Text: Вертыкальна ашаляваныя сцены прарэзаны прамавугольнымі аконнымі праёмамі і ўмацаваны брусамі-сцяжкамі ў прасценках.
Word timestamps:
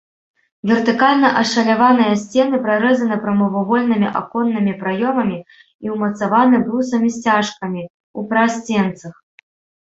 Вертыкальна 0.69 1.29
ашаляваныя 1.41 2.13
сцены 2.21 2.59
прарэзаны 2.63 3.17
прамавугольнымі 3.25 4.09
аконнымі 4.21 4.73
праёмамі 4.81 5.37
і 5.89 5.95
ўмацаваны 5.97 6.57
брусамі-сцяжкамі 6.65 7.83
ў 7.85 8.19
прасценках. 8.33 9.13